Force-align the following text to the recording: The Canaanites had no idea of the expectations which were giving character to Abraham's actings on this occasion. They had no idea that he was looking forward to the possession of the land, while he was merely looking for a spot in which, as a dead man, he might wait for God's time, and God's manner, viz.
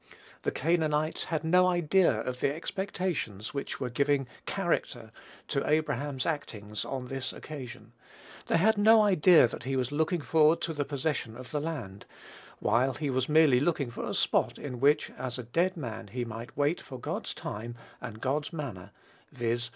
The 0.41 0.49
Canaanites 0.49 1.25
had 1.25 1.43
no 1.43 1.67
idea 1.67 2.21
of 2.21 2.39
the 2.39 2.51
expectations 2.51 3.53
which 3.53 3.79
were 3.79 3.91
giving 3.91 4.27
character 4.47 5.11
to 5.49 5.69
Abraham's 5.69 6.25
actings 6.25 6.83
on 6.83 7.05
this 7.05 7.31
occasion. 7.31 7.93
They 8.47 8.57
had 8.57 8.79
no 8.79 9.03
idea 9.03 9.47
that 9.47 9.63
he 9.65 9.75
was 9.75 9.91
looking 9.91 10.21
forward 10.21 10.59
to 10.61 10.73
the 10.73 10.85
possession 10.85 11.37
of 11.37 11.51
the 11.51 11.61
land, 11.61 12.07
while 12.57 12.95
he 12.95 13.11
was 13.11 13.29
merely 13.29 13.59
looking 13.59 13.91
for 13.91 14.05
a 14.05 14.15
spot 14.15 14.57
in 14.57 14.79
which, 14.79 15.11
as 15.19 15.37
a 15.37 15.43
dead 15.43 15.77
man, 15.77 16.07
he 16.07 16.25
might 16.25 16.57
wait 16.57 16.81
for 16.81 16.99
God's 16.99 17.35
time, 17.35 17.75
and 18.01 18.19
God's 18.19 18.51
manner, 18.51 18.89
viz. 19.31 19.69